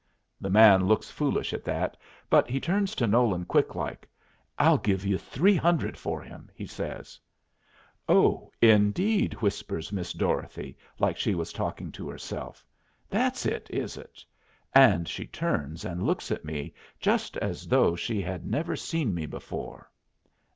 [0.39, 1.95] The man looks foolish at that,
[2.27, 4.09] but he turns to Nolan quick like.
[4.57, 7.19] "I'll give you three hundred for him," he says.
[8.09, 12.65] "Oh, indeed!" whispers Miss Dorothy, like she was talking to herself.
[13.11, 14.25] "That's it, is it?"
[14.73, 19.27] And she turns and looks at me just as though she had never seen me
[19.27, 19.91] before.